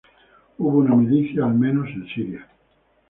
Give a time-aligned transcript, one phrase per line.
[0.57, 2.47] Hubo una milicia, al menos en Siria.